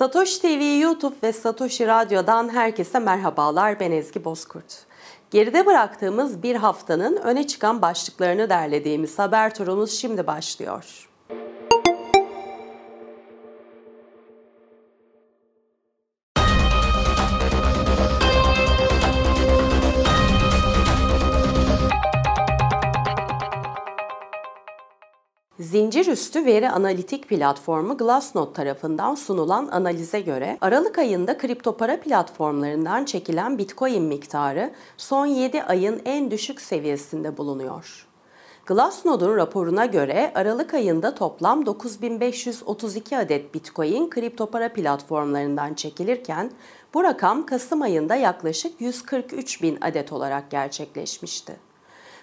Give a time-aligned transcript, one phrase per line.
[0.00, 3.80] Satoshi TV YouTube ve Satoshi Radyo'dan herkese merhabalar.
[3.80, 4.86] Ben Ezgi Bozkurt.
[5.30, 11.09] Geride bıraktığımız bir haftanın öne çıkan başlıklarını derlediğimiz haber turumuz şimdi başlıyor.
[25.60, 33.04] Zincir üstü veri analitik platformu Glassnode tarafından sunulan analize göre Aralık ayında kripto para platformlarından
[33.04, 38.06] çekilen Bitcoin miktarı son 7 ayın en düşük seviyesinde bulunuyor.
[38.66, 46.50] Glassnode'un raporuna göre Aralık ayında toplam 9532 adet Bitcoin kripto para platformlarından çekilirken
[46.94, 51.69] bu rakam Kasım ayında yaklaşık 143 bin adet olarak gerçekleşmişti.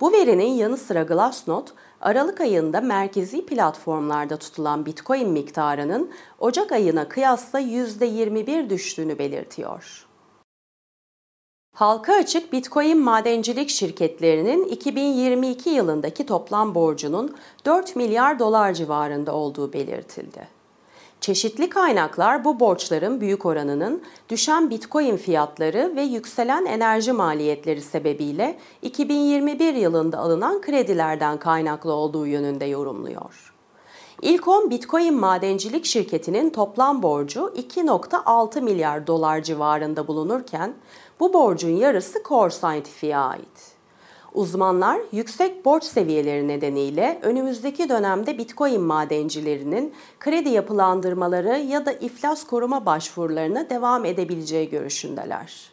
[0.00, 1.70] Bu verinin yanı sıra Glassnode,
[2.00, 10.06] Aralık ayında merkezi platformlarda tutulan Bitcoin miktarının Ocak ayına kıyasla %21 düştüğünü belirtiyor.
[11.74, 20.57] Halka açık Bitcoin madencilik şirketlerinin 2022 yılındaki toplam borcunun 4 milyar dolar civarında olduğu belirtildi.
[21.20, 29.74] Çeşitli kaynaklar bu borçların büyük oranının düşen Bitcoin fiyatları ve yükselen enerji maliyetleri sebebiyle 2021
[29.74, 33.54] yılında alınan kredilerden kaynaklı olduğu yönünde yorumluyor.
[34.22, 40.74] İlk 10 Bitcoin madencilik şirketinin toplam borcu 2.6 milyar dolar civarında bulunurken
[41.20, 43.77] bu borcun yarısı Core Scientific'e ait.
[44.34, 52.86] Uzmanlar yüksek borç seviyeleri nedeniyle önümüzdeki dönemde Bitcoin madencilerinin kredi yapılandırmaları ya da iflas koruma
[52.86, 55.72] başvurularına devam edebileceği görüşündeler.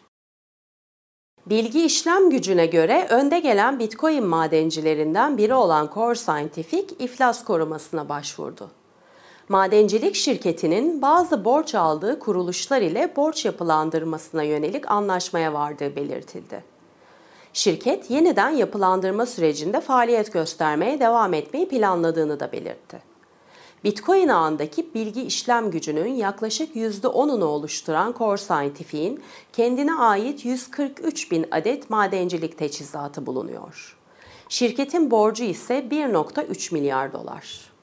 [1.45, 8.72] Bilgi işlem gücüne göre önde gelen Bitcoin madencilerinden biri olan Core Scientific iflas korumasına başvurdu.
[9.50, 16.75] Madencilik şirketinin bazı borç aldığı kuruluşlar ile borç yapılandırmasına yönelik anlaşmaya vardığı belirtildi.
[17.56, 23.02] Şirket yeniden yapılandırma sürecinde faaliyet göstermeye devam etmeyi planladığını da belirtti.
[23.84, 31.90] Bitcoin ağındaki bilgi işlem gücünün yaklaşık %10'unu oluşturan Core Scientific'in kendine ait 143 bin adet
[31.90, 33.97] madencilik teçhizatı bulunuyor.
[34.50, 37.75] Şirketin borcu ise 1.3 milyar dolar.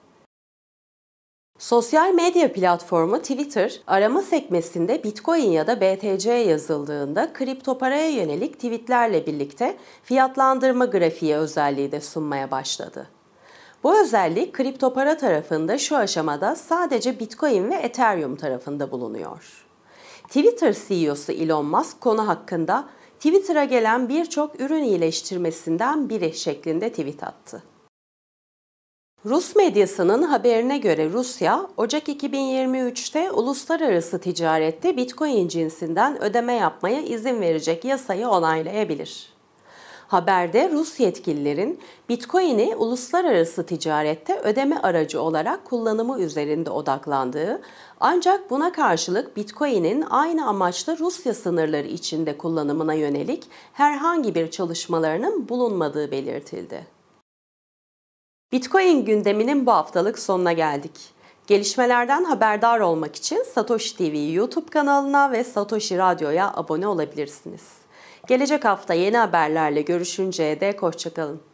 [1.63, 9.27] Sosyal medya platformu Twitter, arama sekmesinde Bitcoin ya da BTC yazıldığında kripto paraya yönelik tweetlerle
[9.27, 13.09] birlikte fiyatlandırma grafiği özelliği de sunmaya başladı.
[13.83, 19.67] Bu özellik kripto para tarafında şu aşamada sadece Bitcoin ve Ethereum tarafında bulunuyor.
[20.29, 22.85] Twitter CEO'su Elon Musk konu hakkında
[23.17, 27.72] Twitter'a gelen birçok ürün iyileştirmesinden biri şeklinde tweet attı.
[29.27, 37.85] Rus medyasının haberine göre Rusya, Ocak 2023'te uluslararası ticarette Bitcoin cinsinden ödeme yapmaya izin verecek
[37.85, 39.33] yasayı onaylayabilir.
[40.07, 47.63] Haberde Rus yetkililerin Bitcoin'i uluslararası ticarette ödeme aracı olarak kullanımı üzerinde odaklandığı,
[48.01, 56.11] ancak buna karşılık Bitcoin'in aynı amaçla Rusya sınırları içinde kullanımına yönelik herhangi bir çalışmalarının bulunmadığı
[56.11, 57.02] belirtildi.
[58.53, 60.93] Bitcoin gündeminin bu haftalık sonuna geldik.
[61.47, 67.63] Gelişmelerden haberdar olmak için Satoshi TV YouTube kanalına ve Satoshi Radyo'ya abone olabilirsiniz.
[68.27, 71.52] Gelecek hafta yeni haberlerle görüşünceye dek hoşçakalın.